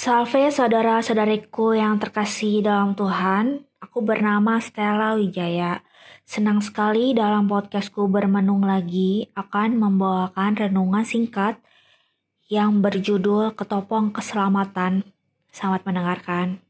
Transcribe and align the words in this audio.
Salve 0.00 0.48
saudara-saudariku 0.48 1.76
yang 1.76 2.00
terkasih 2.00 2.64
dalam 2.64 2.96
Tuhan, 2.96 3.68
aku 3.84 4.00
bernama 4.00 4.56
Stella 4.56 5.12
Wijaya. 5.12 5.84
Senang 6.24 6.64
sekali 6.64 7.12
dalam 7.12 7.44
podcastku 7.44 8.08
bermenung 8.08 8.64
lagi 8.64 9.28
akan 9.36 9.76
membawakan 9.76 10.56
renungan 10.56 11.04
singkat 11.04 11.60
yang 12.48 12.80
berjudul 12.80 13.52
Ketopong 13.52 14.08
Keselamatan. 14.16 15.04
Selamat 15.52 15.84
mendengarkan. 15.84 16.69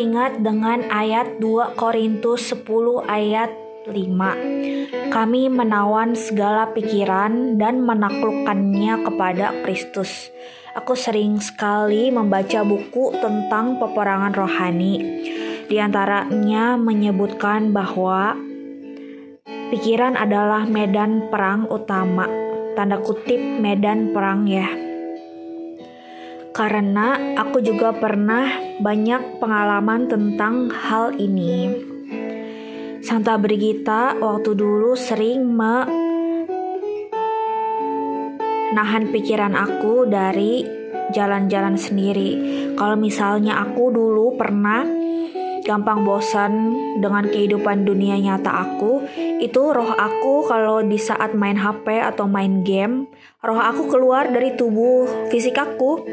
Teringat 0.00 0.40
dengan 0.40 0.80
ayat 0.88 1.44
2 1.44 1.76
Korintus 1.76 2.56
10 2.56 2.64
ayat 3.04 3.52
5. 3.84 5.12
Kami 5.12 5.42
menawan 5.52 6.16
segala 6.16 6.72
pikiran 6.72 7.60
dan 7.60 7.84
menaklukkannya 7.84 9.04
kepada 9.04 9.52
Kristus. 9.60 10.32
Aku 10.72 10.96
sering 10.96 11.36
sekali 11.44 12.08
membaca 12.08 12.64
buku 12.64 13.12
tentang 13.20 13.76
peperangan 13.76 14.32
rohani. 14.32 14.96
Di 15.68 15.76
antaranya 15.76 16.80
menyebutkan 16.80 17.76
bahwa 17.76 18.40
pikiran 19.68 20.16
adalah 20.16 20.64
medan 20.64 21.28
perang 21.28 21.68
utama. 21.68 22.24
Tanda 22.72 23.04
kutip 23.04 23.36
medan 23.36 24.16
perang 24.16 24.48
ya 24.48 24.89
karena 26.50 27.38
aku 27.38 27.62
juga 27.62 27.94
pernah 27.94 28.50
banyak 28.82 29.38
pengalaman 29.38 30.10
tentang 30.10 30.70
hal 30.70 31.14
ini. 31.16 31.86
Santa 33.00 33.40
Brigita 33.40 34.12
waktu 34.20 34.52
dulu 34.52 34.92
sering 34.92 35.46
menahan 35.56 36.18
pikiran 39.08 39.56
aku 39.56 40.04
dari 40.04 40.62
jalan-jalan 41.10 41.74
sendiri. 41.80 42.30
Kalau 42.76 42.94
misalnya 43.00 43.58
aku 43.64 43.90
dulu 43.90 44.36
pernah 44.36 44.99
gampang 45.64 46.02
bosan 46.04 46.74
dengan 46.98 47.28
kehidupan 47.28 47.84
dunia 47.84 48.16
nyata 48.16 48.50
aku, 48.50 49.04
itu 49.40 49.62
roh 49.70 49.92
aku 49.94 50.48
kalau 50.48 50.80
di 50.84 50.96
saat 50.96 51.36
main 51.36 51.56
HP 51.56 52.00
atau 52.00 52.24
main 52.28 52.64
game, 52.64 53.08
roh 53.44 53.60
aku 53.60 53.88
keluar 53.88 54.28
dari 54.28 54.56
tubuh 54.56 55.28
fisik 55.28 55.56
aku 55.56 56.04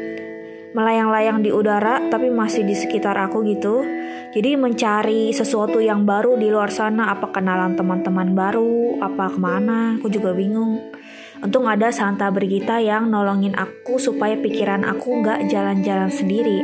melayang-layang 0.76 1.40
di 1.40 1.50
udara 1.50 2.06
tapi 2.12 2.28
masih 2.28 2.62
di 2.62 2.76
sekitar 2.76 3.16
aku 3.16 3.44
gitu. 3.48 3.84
Jadi 4.28 4.60
mencari 4.60 5.32
sesuatu 5.32 5.80
yang 5.80 6.04
baru 6.04 6.36
di 6.36 6.52
luar 6.52 6.68
sana, 6.68 7.08
apa 7.08 7.32
kenalan 7.32 7.74
teman-teman 7.74 8.36
baru, 8.36 9.00
apa 9.00 9.32
ke 9.32 9.40
mana, 9.40 9.96
aku 9.96 10.12
juga 10.12 10.36
bingung. 10.36 10.92
Untung 11.38 11.64
ada 11.64 11.88
Santa 11.88 12.28
Brigita 12.28 12.76
yang 12.82 13.08
nolongin 13.08 13.56
aku 13.56 13.96
supaya 13.96 14.36
pikiran 14.36 14.84
aku 14.84 15.24
nggak 15.24 15.48
jalan-jalan 15.48 16.12
sendiri. 16.12 16.60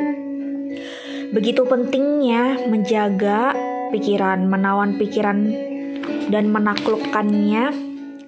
Begitu 1.35 1.67
pentingnya 1.67 2.71
menjaga 2.71 3.53
pikiran, 3.91 4.47
menawan 4.47 4.95
pikiran 4.95 5.51
dan 6.31 6.49
menaklukkannya 6.55 7.75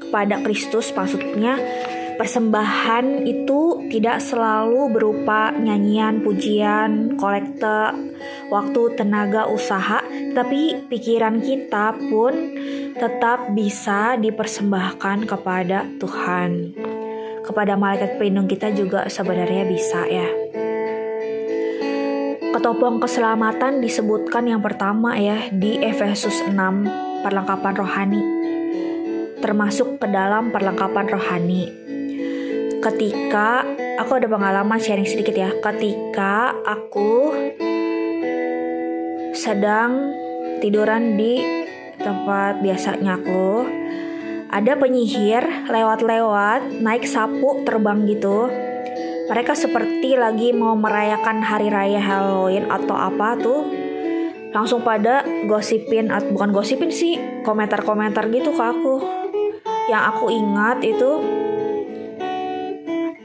kepada 0.02 0.42
Kristus 0.42 0.90
maksudnya 0.90 1.56
Persembahan 2.16 3.28
itu 3.28 3.92
tidak 3.92 4.24
selalu 4.24 4.88
berupa 4.88 5.52
nyanyian, 5.52 6.24
pujian, 6.24 7.20
kolekte, 7.20 7.92
waktu, 8.48 8.82
tenaga, 8.96 9.44
usaha, 9.52 10.00
tapi 10.32 10.80
pikiran 10.88 11.44
kita 11.44 11.92
pun 12.08 12.56
tetap 12.96 13.52
bisa 13.52 14.16
dipersembahkan 14.16 15.28
kepada 15.28 15.84
Tuhan. 16.00 16.72
Kepada 17.44 17.76
malaikat 17.76 18.16
pelindung 18.16 18.48
kita 18.48 18.72
juga 18.72 19.12
sebenarnya 19.12 19.68
bisa 19.68 20.08
ya. 20.08 20.28
Ketopong 22.66 22.98
keselamatan 22.98 23.78
disebutkan 23.78 24.50
yang 24.50 24.58
pertama 24.58 25.14
ya 25.14 25.54
di 25.54 25.78
Efesus 25.78 26.42
6 26.50 26.50
perlengkapan 27.22 27.78
rohani. 27.78 28.22
Termasuk 29.38 30.02
ke 30.02 30.10
dalam 30.10 30.50
perlengkapan 30.50 31.06
rohani. 31.06 31.70
Ketika 32.82 33.62
aku 34.02 34.18
ada 34.18 34.26
pengalaman 34.26 34.82
sharing 34.82 35.06
sedikit 35.06 35.38
ya. 35.38 35.54
Ketika 35.62 36.58
aku 36.66 37.38
sedang 39.30 40.10
tiduran 40.58 41.14
di 41.14 41.46
tempat 42.02 42.66
biasanya 42.66 43.22
aku 43.22 43.62
ada 44.50 44.74
penyihir 44.74 45.70
lewat-lewat 45.70 46.82
naik 46.82 47.06
sapu 47.06 47.62
terbang 47.62 48.10
gitu 48.10 48.65
mereka 49.26 49.52
seperti 49.58 50.14
lagi 50.14 50.54
mau 50.54 50.78
merayakan 50.78 51.42
hari 51.42 51.68
raya 51.70 51.98
Halloween 51.98 52.70
atau 52.70 52.94
apa 52.94 53.34
tuh 53.38 53.60
langsung 54.54 54.80
pada 54.86 55.26
gosipin 55.50 56.08
bukan 56.32 56.54
gosipin 56.54 56.88
sih 56.94 57.18
komentar-komentar 57.42 58.30
gitu 58.30 58.54
ke 58.54 58.62
aku 58.62 59.02
yang 59.90 60.02
aku 60.10 60.30
ingat 60.30 60.82
itu 60.82 61.22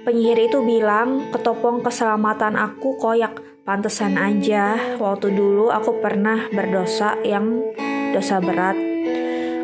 Penyihir 0.02 0.50
itu 0.50 0.66
bilang, 0.66 1.30
ketopong 1.30 1.86
keselamatan 1.86 2.58
aku 2.58 2.98
koyak. 2.98 3.38
Pantesan 3.62 4.18
aja, 4.18 4.98
waktu 4.98 5.30
dulu 5.30 5.70
aku 5.70 6.02
pernah 6.02 6.50
berdosa 6.50 7.22
yang 7.22 7.62
dosa 8.10 8.42
berat. 8.42 8.74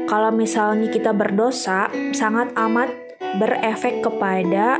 Kalau 0.05 0.29
misalnya 0.29 0.93
kita 0.93 1.09
berdosa, 1.09 1.89
sangat 2.13 2.53
amat 2.53 2.93
berefek 3.41 4.05
kepada 4.05 4.77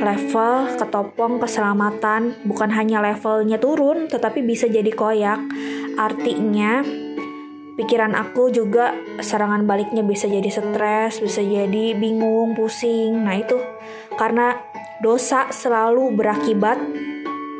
level 0.00 0.74
ketopong 0.80 1.38
keselamatan. 1.38 2.40
Bukan 2.48 2.72
hanya 2.72 3.04
levelnya 3.04 3.60
turun, 3.60 4.08
tetapi 4.08 4.40
bisa 4.42 4.66
jadi 4.66 4.88
koyak. 4.90 5.40
Artinya, 6.00 6.80
pikiran 7.76 8.16
aku 8.16 8.52
juga 8.52 8.96
serangan 9.20 9.68
baliknya 9.68 10.00
bisa 10.00 10.26
jadi 10.26 10.48
stres, 10.48 11.20
bisa 11.20 11.44
jadi 11.44 11.96
bingung, 11.96 12.56
pusing. 12.56 13.24
Nah, 13.24 13.36
itu 13.36 13.60
karena 14.16 14.56
dosa 15.04 15.52
selalu 15.52 16.12
berakibat 16.16 16.80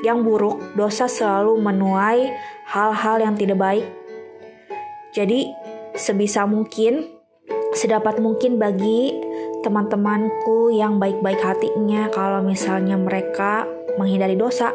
yang 0.00 0.24
buruk, 0.24 0.76
dosa 0.76 1.08
selalu 1.08 1.60
menuai 1.60 2.32
hal-hal 2.72 3.16
yang 3.20 3.36
tidak 3.36 3.60
baik. 3.60 3.86
Jadi, 5.12 5.52
sebisa 5.92 6.48
mungkin, 6.48 7.04
sedapat 7.76 8.16
mungkin 8.22 8.56
bagi 8.56 9.29
teman-temanku 9.60 10.72
yang 10.72 10.96
baik-baik 10.96 11.40
hatinya, 11.40 12.08
kalau 12.12 12.40
misalnya 12.40 12.96
mereka 12.96 13.68
menghindari 14.00 14.36
dosa, 14.36 14.72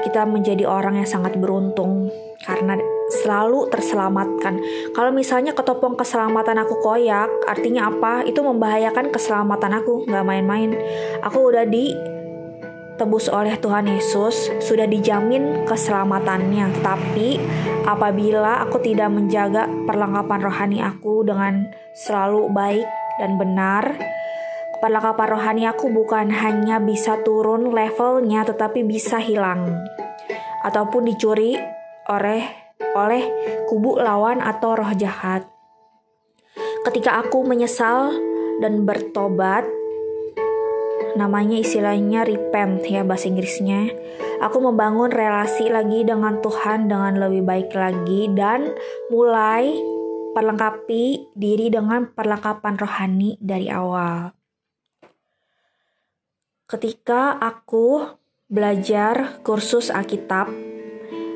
kita 0.00 0.24
menjadi 0.24 0.64
orang 0.64 0.96
yang 0.96 1.08
sangat 1.08 1.36
beruntung 1.36 2.08
karena 2.40 2.80
selalu 3.20 3.68
terselamatkan. 3.68 4.56
Kalau 4.96 5.12
misalnya 5.12 5.52
ketopong 5.52 5.98
keselamatan 5.98 6.56
aku 6.64 6.80
koyak, 6.80 7.28
artinya 7.44 7.92
apa? 7.92 8.24
Itu 8.24 8.40
membahayakan 8.40 9.12
keselamatan 9.12 9.76
aku, 9.76 10.08
nggak 10.08 10.24
main-main. 10.24 10.72
Aku 11.20 11.52
udah 11.52 11.68
ditebus 11.68 13.28
oleh 13.28 13.60
Tuhan 13.60 13.92
Yesus, 13.92 14.48
sudah 14.64 14.88
dijamin 14.88 15.68
keselamatannya. 15.68 16.80
Tapi 16.80 17.36
apabila 17.84 18.64
aku 18.64 18.80
tidak 18.80 19.12
menjaga 19.12 19.68
perlengkapan 19.84 20.40
rohani 20.40 20.78
aku 20.80 21.26
dengan 21.26 21.68
selalu 21.92 22.48
baik 22.54 22.99
dan 23.20 23.36
benar, 23.36 24.00
perlengkapan 24.80 25.28
rohani 25.28 25.64
aku 25.68 25.92
bukan 25.92 26.32
hanya 26.32 26.80
bisa 26.80 27.20
turun 27.20 27.68
levelnya, 27.68 28.48
tetapi 28.48 28.80
bisa 28.80 29.20
hilang 29.20 29.68
ataupun 30.64 31.04
dicuri 31.08 31.56
oleh 32.08 32.42
oleh 32.96 33.22
kubu 33.68 34.00
lawan 34.00 34.40
atau 34.40 34.72
roh 34.74 34.92
jahat. 34.96 35.44
Ketika 36.80 37.20
aku 37.20 37.44
menyesal 37.44 38.16
dan 38.64 38.88
bertobat, 38.88 39.68
namanya 41.14 41.60
istilahnya 41.60 42.24
repent 42.24 42.80
ya 42.88 43.04
bahasa 43.04 43.28
Inggrisnya. 43.28 43.92
Aku 44.40 44.64
membangun 44.64 45.12
relasi 45.12 45.68
lagi 45.68 46.08
dengan 46.08 46.40
Tuhan 46.40 46.88
dengan 46.88 47.20
lebih 47.20 47.44
baik 47.44 47.76
lagi 47.76 48.32
dan 48.32 48.72
mulai 49.12 49.76
perlengkapi 50.32 51.34
diri 51.34 51.70
dengan 51.70 52.10
perlengkapan 52.10 52.74
rohani 52.78 53.36
dari 53.42 53.66
awal. 53.70 54.32
Ketika 56.70 57.34
aku 57.42 58.06
belajar 58.46 59.42
kursus 59.42 59.90
Alkitab, 59.90 60.70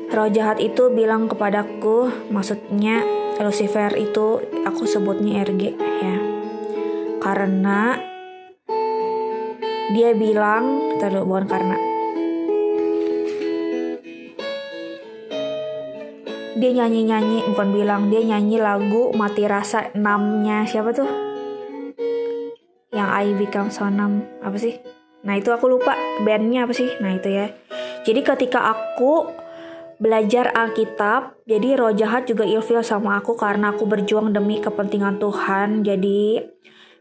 Roh 0.05 0.29
jahat 0.29 0.61
itu 0.61 0.93
bilang 0.93 1.25
kepadaku, 1.25 2.07
maksudnya 2.29 3.01
Lucifer 3.41 3.91
itu 3.99 4.39
aku 4.63 4.87
sebutnya 4.87 5.43
RG 5.43 5.75
ya. 5.75 6.15
Karena 7.19 7.99
dia 9.91 10.13
bilang 10.13 10.95
terlalu 11.01 11.25
bukan 11.25 11.45
karena 11.49 11.94
dia 16.55 16.71
nyanyi-nyanyi 16.71 17.51
bukan 17.51 17.69
bilang 17.75 18.07
dia 18.07 18.23
nyanyi 18.23 18.55
lagu 18.63 19.11
mati 19.11 19.43
rasa 19.43 19.91
enamnya. 19.91 20.63
Siapa 20.63 20.95
tuh? 20.95 21.09
Yang 22.95 23.09
I 23.11 23.27
Become 23.35 23.69
So 23.75 23.91
Numb. 23.91 24.23
Apa 24.39 24.55
sih? 24.55 24.79
Nah 25.27 25.35
itu 25.35 25.51
aku 25.51 25.67
lupa 25.67 25.99
bandnya 26.23 26.63
apa 26.63 26.71
sih? 26.71 26.87
Nah 27.03 27.11
itu 27.11 27.27
ya. 27.27 27.51
Jadi 28.07 28.23
ketika 28.23 28.71
aku 28.71 29.27
belajar 29.99 30.55
Alkitab 30.55 31.43
jadi 31.43 31.75
roh 31.75 31.91
jahat 31.91 32.27
juga 32.27 32.47
ilfil 32.47 32.83
sama 32.83 33.19
aku 33.19 33.35
karena 33.35 33.75
aku 33.75 33.83
berjuang 33.83 34.31
demi 34.31 34.63
kepentingan 34.63 35.19
Tuhan. 35.19 35.83
Jadi 35.83 36.39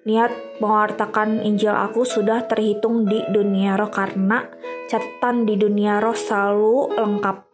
niat 0.03 0.35
mewartakan 0.59 1.47
Injil 1.47 1.73
aku 1.73 2.03
sudah 2.03 2.43
terhitung 2.51 3.07
di 3.07 3.23
dunia 3.31 3.79
roh 3.79 3.89
karena 3.95 4.51
catatan 4.91 5.47
di 5.47 5.55
dunia 5.55 6.03
roh 6.03 6.19
selalu 6.19 6.99
lengkap 6.99 7.54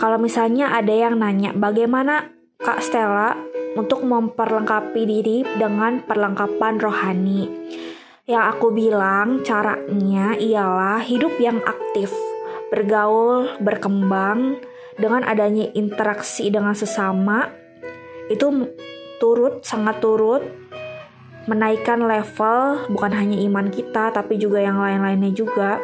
kalau 0.00 0.16
misalnya 0.16 0.72
ada 0.72 0.96
yang 0.96 1.20
nanya 1.20 1.52
bagaimana 1.52 2.32
Kak 2.56 2.80
Stella 2.80 3.36
untuk 3.76 4.00
memperlengkapi 4.00 5.02
diri 5.04 5.44
dengan 5.60 6.00
perlengkapan 6.00 6.80
rohani. 6.80 7.44
Yang 8.24 8.44
aku 8.56 8.66
bilang 8.72 9.44
caranya 9.44 10.40
ialah 10.40 11.04
hidup 11.04 11.36
yang 11.36 11.60
aktif, 11.60 12.08
bergaul, 12.72 13.60
berkembang 13.60 14.56
dengan 14.96 15.20
adanya 15.28 15.68
interaksi 15.76 16.48
dengan 16.48 16.72
sesama 16.72 17.52
itu 18.32 18.72
turut 19.20 19.60
sangat 19.66 20.00
turut 20.00 20.40
menaikkan 21.48 22.04
level 22.04 22.88
bukan 22.92 23.12
hanya 23.16 23.36
iman 23.48 23.72
kita 23.72 24.14
tapi 24.14 24.38
juga 24.38 24.62
yang 24.62 24.78
lain-lainnya 24.78 25.32
juga 25.34 25.80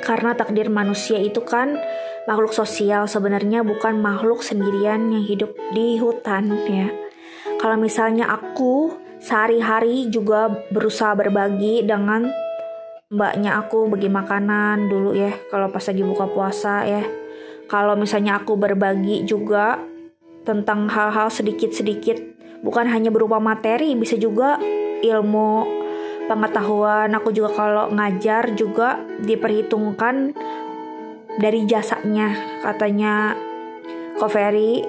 karena 0.00 0.32
takdir 0.32 0.72
manusia 0.72 1.20
itu 1.20 1.42
kan 1.44 1.76
makhluk 2.26 2.52
sosial 2.52 3.06
sebenarnya 3.06 3.62
bukan 3.62 4.02
makhluk 4.02 4.42
sendirian 4.42 5.14
yang 5.14 5.24
hidup 5.24 5.54
di 5.72 5.96
hutan 6.02 6.50
ya. 6.66 6.90
Kalau 7.56 7.78
misalnya 7.78 8.28
aku 8.28 8.92
sehari-hari 9.22 10.10
juga 10.12 10.50
berusaha 10.68 11.14
berbagi 11.16 11.86
dengan 11.86 12.28
mbaknya 13.06 13.62
aku 13.62 13.86
bagi 13.86 14.10
makanan 14.10 14.90
dulu 14.90 15.14
ya 15.14 15.30
kalau 15.48 15.70
pas 15.70 15.86
lagi 15.86 16.02
buka 16.02 16.26
puasa 16.28 16.82
ya. 16.84 17.02
Kalau 17.66 17.98
misalnya 17.98 18.38
aku 18.38 18.54
berbagi 18.54 19.26
juga 19.26 19.78
tentang 20.46 20.86
hal-hal 20.86 21.30
sedikit-sedikit 21.30 22.18
bukan 22.62 22.86
hanya 22.86 23.10
berupa 23.10 23.42
materi 23.42 23.94
bisa 23.98 24.14
juga 24.14 24.58
ilmu 25.02 25.66
pengetahuan 26.26 27.10
aku 27.14 27.30
juga 27.30 27.54
kalau 27.54 27.90
ngajar 27.94 28.54
juga 28.58 28.98
diperhitungkan 29.22 30.34
dari 31.36 31.68
jasanya 31.68 32.60
katanya 32.64 33.36
Ko 34.16 34.32
Ferry 34.32 34.80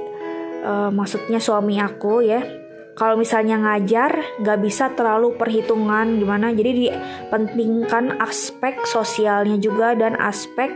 uh, 0.64 0.90
maksudnya 0.90 1.40
suami 1.44 1.80
aku 1.80 2.24
ya. 2.24 2.42
Kalau 2.98 3.14
misalnya 3.14 3.62
ngajar 3.62 4.42
nggak 4.42 4.60
bisa 4.64 4.90
terlalu 4.98 5.38
perhitungan 5.38 6.18
gimana. 6.18 6.50
Jadi 6.50 6.90
dipentingkan 6.90 8.18
aspek 8.18 8.82
sosialnya 8.90 9.62
juga 9.62 9.94
dan 9.94 10.18
aspek 10.18 10.74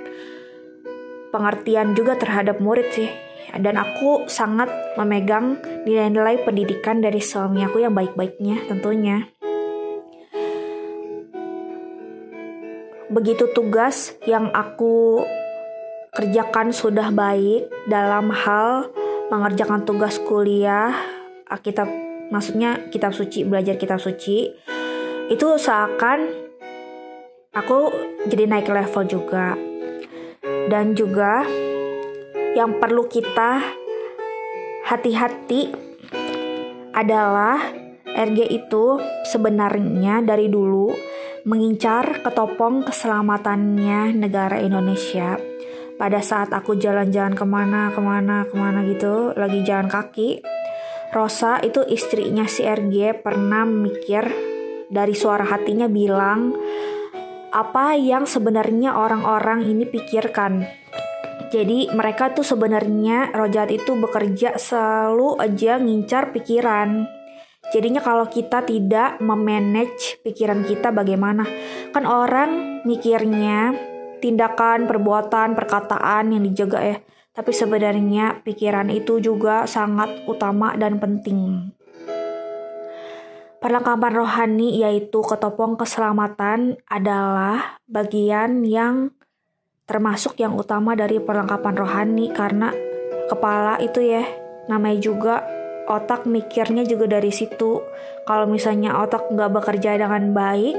pengertian 1.34 1.98
juga 1.98 2.14
terhadap 2.20 2.62
murid 2.62 2.94
sih. 2.94 3.10
Dan 3.58 3.76
aku 3.76 4.30
sangat 4.30 4.70
memegang 4.96 5.60
nilai-nilai 5.84 6.46
pendidikan 6.46 7.02
dari 7.02 7.20
suami 7.20 7.66
aku 7.66 7.82
yang 7.82 7.98
baik-baiknya 7.98 8.70
tentunya. 8.70 9.28
Begitu 13.12 13.50
tugas 13.52 14.16
yang 14.24 14.54
aku 14.56 15.20
kerjakan 16.12 16.76
sudah 16.76 17.08
baik 17.16 17.72
dalam 17.88 18.36
hal 18.36 18.92
mengerjakan 19.32 19.88
tugas 19.88 20.20
kuliah 20.20 20.92
kitab 21.64 21.88
maksudnya 22.32 22.92
kitab 22.92 23.16
suci 23.16 23.48
belajar 23.48 23.80
kitab 23.80 24.00
suci 24.00 24.52
itu 25.32 25.48
seakan 25.56 26.28
aku 27.56 27.92
jadi 28.28 28.48
naik 28.48 28.68
level 28.68 29.04
juga. 29.08 29.56
Dan 30.42 30.96
juga 30.96 31.48
yang 32.56 32.80
perlu 32.80 33.08
kita 33.08 33.64
hati-hati 34.88 35.72
adalah 36.92 37.60
RG 38.12 38.40
itu 38.52 39.00
sebenarnya 39.24 40.20
dari 40.20 40.52
dulu 40.52 40.92
mengincar 41.48 42.20
ketopong 42.20 42.84
keselamatannya 42.84 44.12
negara 44.12 44.60
Indonesia 44.60 45.51
pada 46.02 46.18
saat 46.18 46.50
aku 46.50 46.82
jalan-jalan 46.82 47.38
ke 47.38 47.46
mana 47.46 47.94
ke 47.94 48.02
mana 48.02 48.50
ke 48.50 48.58
mana 48.58 48.82
gitu 48.90 49.38
lagi 49.38 49.62
jalan 49.62 49.86
kaki 49.86 50.42
Rosa 51.14 51.62
itu 51.62 51.86
istrinya 51.86 52.50
si 52.50 52.66
RG 52.66 53.22
pernah 53.22 53.70
mikir 53.70 54.26
dari 54.90 55.14
suara 55.14 55.46
hatinya 55.46 55.86
bilang 55.86 56.58
apa 57.54 57.94
yang 57.94 58.26
sebenarnya 58.26 58.98
orang-orang 58.98 59.62
ini 59.70 59.86
pikirkan 59.86 60.66
jadi 61.54 61.94
mereka 61.94 62.34
tuh 62.34 62.50
sebenarnya 62.50 63.30
rojat 63.38 63.70
itu 63.70 63.94
bekerja 63.94 64.58
selalu 64.58 65.38
aja 65.38 65.78
ngincar 65.78 66.34
pikiran 66.34 67.22
Jadinya 67.72 68.04
kalau 68.04 68.28
kita 68.28 68.68
tidak 68.68 69.24
memanage 69.24 70.20
pikiran 70.28 70.68
kita 70.68 70.92
bagaimana? 70.92 71.48
Kan 71.96 72.04
orang 72.04 72.84
mikirnya 72.84 73.72
tindakan, 74.22 74.86
perbuatan, 74.86 75.58
perkataan 75.58 76.32
yang 76.32 76.46
dijaga 76.46 76.80
ya. 76.80 76.98
Tapi 77.32 77.52
sebenarnya 77.52 78.46
pikiran 78.46 78.94
itu 78.94 79.18
juga 79.18 79.66
sangat 79.66 80.24
utama 80.30 80.78
dan 80.78 81.02
penting. 81.02 81.74
Perlengkapan 83.62 84.14
rohani 84.14 84.78
yaitu 84.82 85.22
ketopong 85.22 85.78
keselamatan 85.78 86.82
adalah 86.90 87.82
bagian 87.86 88.66
yang 88.66 89.14
termasuk 89.86 90.40
yang 90.42 90.58
utama 90.58 90.98
dari 90.98 91.22
perlengkapan 91.22 91.76
rohani 91.78 92.34
karena 92.34 92.74
kepala 93.30 93.78
itu 93.84 94.02
ya 94.02 94.26
namanya 94.66 94.98
juga 95.04 95.36
otak 95.92 96.24
mikirnya 96.24 96.88
juga 96.88 97.20
dari 97.20 97.30
situ. 97.30 97.84
Kalau 98.24 98.48
misalnya 98.48 98.98
otak 99.04 99.30
nggak 99.30 99.52
bekerja 99.52 100.00
dengan 100.00 100.32
baik, 100.32 100.78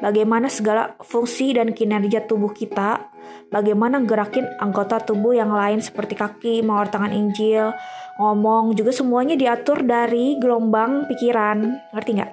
bagaimana 0.00 0.48
segala 0.48 0.96
fungsi 1.00 1.54
dan 1.54 1.76
kinerja 1.76 2.24
tubuh 2.24 2.50
kita, 2.50 3.12
bagaimana 3.52 4.02
gerakin 4.02 4.48
anggota 4.58 5.00
tubuh 5.00 5.36
yang 5.36 5.52
lain 5.52 5.80
seperti 5.80 6.16
kaki, 6.16 6.64
tangan 6.64 7.12
Injil, 7.12 7.72
ngomong, 8.18 8.76
juga 8.76 8.90
semuanya 8.92 9.36
diatur 9.36 9.84
dari 9.84 10.40
gelombang 10.40 11.06
pikiran. 11.06 11.92
Ngerti 11.92 12.10
nggak? 12.16 12.32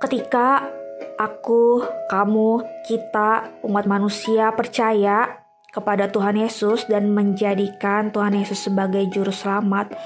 Ketika 0.00 0.68
aku, 1.16 1.84
kamu, 2.10 2.82
kita, 2.86 3.62
umat 3.62 3.84
manusia 3.86 4.50
percaya 4.52 5.42
kepada 5.72 6.10
Tuhan 6.12 6.36
Yesus 6.36 6.84
dan 6.84 7.08
menjadikan 7.14 8.12
Tuhan 8.12 8.36
Yesus 8.36 8.68
sebagai 8.68 9.08
juru 9.08 9.32
selamat, 9.32 9.96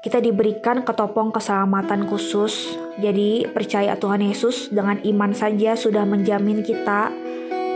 kita 0.00 0.16
diberikan 0.16 0.80
ketopong 0.80 1.28
keselamatan 1.28 2.08
khusus. 2.08 2.72
Jadi 2.96 3.44
percaya 3.52 4.00
Tuhan 4.00 4.24
Yesus 4.24 4.72
dengan 4.72 4.96
iman 5.04 5.36
saja 5.36 5.76
sudah 5.76 6.08
menjamin 6.08 6.64
kita 6.64 7.12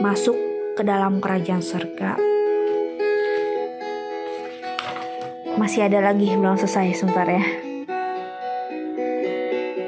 masuk 0.00 0.36
ke 0.72 0.82
dalam 0.82 1.20
kerajaan 1.20 1.60
surga. 1.60 2.16
Masih 5.54 5.86
ada 5.86 6.00
lagi 6.00 6.32
belum 6.34 6.56
selesai 6.58 7.04
sebentar 7.04 7.28
ya. 7.28 7.44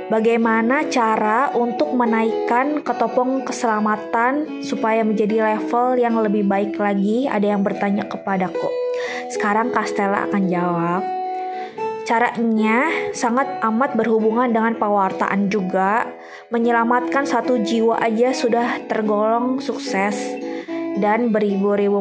Bagaimana 0.07 0.87
cara 0.87 1.51
untuk 1.51 1.91
menaikkan 1.91 2.87
ketopong 2.87 3.43
keselamatan 3.43 4.63
supaya 4.63 5.03
menjadi 5.03 5.57
level 5.57 5.99
yang 5.99 6.15
lebih 6.23 6.47
baik 6.47 6.79
lagi? 6.79 7.27
Ada 7.27 7.59
yang 7.59 7.67
bertanya 7.67 8.07
kepadaku. 8.07 8.71
Sekarang 9.35 9.75
Kastela 9.75 10.31
akan 10.31 10.43
jawab. 10.47 11.26
Caranya 12.07 13.11
sangat 13.11 13.59
amat 13.67 13.99
berhubungan 13.99 14.47
dengan 14.55 14.79
pewartaan 14.79 15.51
juga. 15.51 16.07
Menyelamatkan 16.55 17.27
satu 17.27 17.59
jiwa 17.67 17.99
aja 17.99 18.31
sudah 18.31 18.87
tergolong 18.87 19.59
sukses 19.59 20.39
dan 21.03 21.35
beribu-ribu 21.35 21.99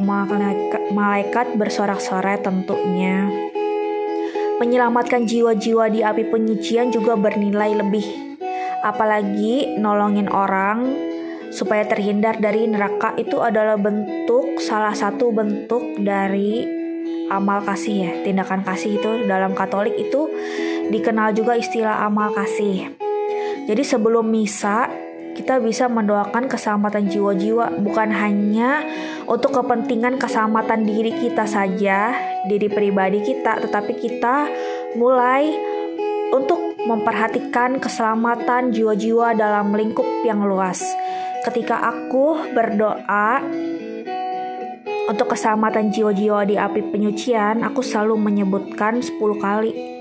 malaikat 0.94 1.58
bersorak-sorai 1.58 2.38
tentunya. 2.38 3.26
Menyelamatkan 4.62 5.26
jiwa-jiwa 5.26 5.90
di 5.90 6.06
api 6.06 6.30
penyucian 6.30 6.94
juga 6.94 7.18
bernilai 7.18 7.74
lebih. 7.74 8.38
Apalagi 8.86 9.82
nolongin 9.82 10.30
orang 10.30 10.86
supaya 11.50 11.82
terhindar 11.82 12.38
dari 12.38 12.70
neraka 12.70 13.18
itu 13.18 13.42
adalah 13.42 13.74
bentuk 13.74 14.62
salah 14.62 14.94
satu 14.94 15.34
bentuk 15.34 15.98
dari 15.98 16.75
amal 17.30 17.62
kasih 17.66 17.96
ya. 18.08 18.12
Tindakan 18.22 18.62
kasih 18.66 19.02
itu 19.02 19.12
dalam 19.26 19.58
Katolik 19.58 19.98
itu 19.98 20.30
dikenal 20.90 21.34
juga 21.34 21.58
istilah 21.58 22.06
amal 22.06 22.34
kasih. 22.34 22.94
Jadi 23.66 23.82
sebelum 23.82 24.30
misa 24.30 24.86
kita 25.36 25.60
bisa 25.60 25.92
mendoakan 25.92 26.48
keselamatan 26.48 27.12
jiwa-jiwa. 27.12 27.76
Bukan 27.84 28.10
hanya 28.16 28.88
untuk 29.28 29.52
kepentingan 29.52 30.16
keselamatan 30.16 30.88
diri 30.88 31.12
kita 31.12 31.44
saja, 31.44 32.16
diri 32.48 32.72
pribadi 32.72 33.20
kita, 33.20 33.60
tetapi 33.60 34.00
kita 34.00 34.48
mulai 34.96 35.52
untuk 36.32 36.80
memperhatikan 36.88 37.84
keselamatan 37.84 38.72
jiwa-jiwa 38.72 39.36
dalam 39.36 39.76
lingkup 39.76 40.08
yang 40.24 40.42
luas. 40.48 40.82
Ketika 41.44 41.78
aku 41.84 42.56
berdoa 42.56 43.44
untuk 45.06 45.38
keselamatan 45.38 45.94
jiwa-jiwa 45.94 46.50
di 46.50 46.56
api 46.58 46.82
penyucian, 46.90 47.62
aku 47.62 47.86
selalu 47.86 48.18
menyebutkan 48.18 49.06
10 49.06 49.18
kali 49.38 49.96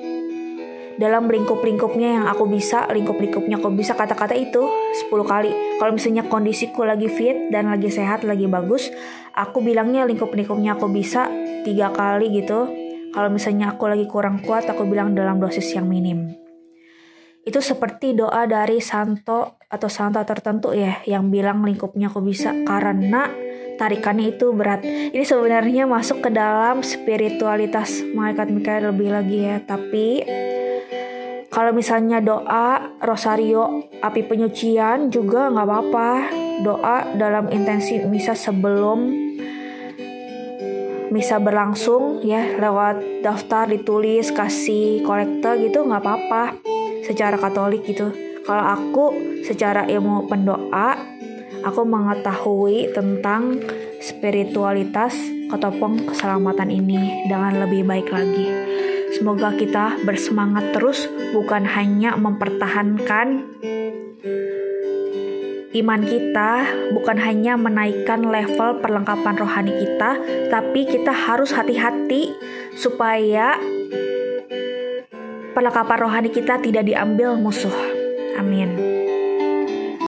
dalam 0.94 1.26
lingkup-lingkupnya 1.26 2.22
yang 2.22 2.24
aku 2.30 2.46
bisa, 2.46 2.86
lingkup-lingkupnya 2.86 3.58
aku 3.58 3.68
bisa 3.74 3.98
kata-kata 3.98 4.38
itu 4.38 4.62
10 5.10 5.26
kali. 5.26 5.50
Kalau 5.82 5.90
misalnya 5.90 6.24
kondisiku 6.30 6.86
lagi 6.86 7.10
fit 7.10 7.50
dan 7.50 7.66
lagi 7.70 7.90
sehat, 7.90 8.22
lagi 8.22 8.46
bagus, 8.46 8.94
aku 9.34 9.58
bilangnya 9.58 10.06
lingkup-lingkupnya 10.06 10.78
aku 10.78 10.86
bisa 10.88 11.26
tiga 11.66 11.90
kali 11.90 12.30
gitu. 12.30 12.70
Kalau 13.10 13.30
misalnya 13.30 13.74
aku 13.74 13.90
lagi 13.90 14.06
kurang 14.06 14.42
kuat, 14.42 14.66
aku 14.70 14.86
bilang 14.86 15.14
dalam 15.14 15.38
dosis 15.38 15.66
yang 15.74 15.86
minim. 15.86 16.34
Itu 17.44 17.60
seperti 17.60 18.16
doa 18.16 18.48
dari 18.48 18.80
santo 18.80 19.60
atau 19.68 19.88
santa 19.90 20.24
tertentu 20.24 20.72
ya, 20.72 21.02
yang 21.04 21.28
bilang 21.28 21.60
lingkupnya 21.66 22.08
aku 22.08 22.22
bisa 22.24 22.54
karena 22.64 23.28
tarikannya 23.76 24.34
itu 24.34 24.50
berat. 24.54 24.82
Ini 24.84 25.24
sebenarnya 25.24 25.84
masuk 25.84 26.24
ke 26.24 26.30
dalam 26.30 26.82
spiritualitas 26.84 28.02
malaikat 28.14 28.50
Mikael 28.50 28.94
lebih 28.94 29.10
lagi 29.10 29.38
ya, 29.44 29.56
tapi 29.62 30.24
kalau 31.54 31.70
misalnya 31.70 32.18
doa 32.18 32.98
rosario 32.98 33.86
api 34.02 34.26
penyucian 34.26 35.14
juga 35.14 35.46
nggak 35.54 35.66
apa-apa. 35.70 36.10
Doa 36.66 37.18
dalam 37.18 37.50
intensi 37.50 37.98
misa 38.06 38.34
sebelum 38.34 39.10
misa 41.14 41.38
berlangsung 41.38 42.26
ya 42.26 42.58
lewat 42.58 43.22
daftar 43.22 43.70
ditulis 43.70 44.34
kasih 44.34 45.06
kolektor 45.06 45.54
gitu 45.62 45.86
nggak 45.86 46.02
apa-apa 46.02 46.58
secara 47.06 47.38
Katolik 47.38 47.86
gitu. 47.86 48.10
Kalau 48.42 48.64
aku 48.66 49.04
secara 49.46 49.86
ilmu 49.86 50.26
pendoa 50.26 51.13
aku 51.64 51.82
mengetahui 51.88 52.92
tentang 52.92 53.58
spiritualitas 53.98 55.16
ketopong 55.48 56.04
keselamatan 56.04 56.68
ini 56.68 57.24
dengan 57.26 57.64
lebih 57.64 57.88
baik 57.88 58.12
lagi. 58.12 58.46
Semoga 59.14 59.54
kita 59.54 60.02
bersemangat 60.02 60.74
terus, 60.74 61.06
bukan 61.32 61.64
hanya 61.64 62.18
mempertahankan 62.18 63.46
iman 65.74 66.02
kita, 66.06 66.52
bukan 66.94 67.18
hanya 67.18 67.58
menaikkan 67.58 68.22
level 68.22 68.78
perlengkapan 68.78 69.34
rohani 69.38 69.72
kita, 69.74 70.18
tapi 70.50 70.86
kita 70.86 71.10
harus 71.10 71.50
hati-hati 71.50 72.30
supaya 72.74 73.58
perlengkapan 75.54 75.98
rohani 75.98 76.30
kita 76.30 76.58
tidak 76.62 76.86
diambil 76.86 77.38
musuh. 77.38 77.74
Amin. 78.38 78.93